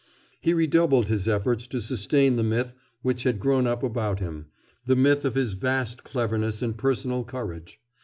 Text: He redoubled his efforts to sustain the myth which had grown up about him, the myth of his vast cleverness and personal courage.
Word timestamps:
He 0.41 0.55
redoubled 0.55 1.09
his 1.09 1.27
efforts 1.27 1.67
to 1.67 1.79
sustain 1.79 2.35
the 2.35 2.41
myth 2.43 2.73
which 3.03 3.21
had 3.21 3.39
grown 3.39 3.67
up 3.67 3.83
about 3.83 4.19
him, 4.19 4.47
the 4.83 4.95
myth 4.95 5.23
of 5.25 5.35
his 5.35 5.53
vast 5.53 6.03
cleverness 6.03 6.63
and 6.63 6.75
personal 6.75 7.23
courage. 7.23 7.79